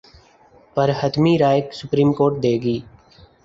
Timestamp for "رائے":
1.41-1.61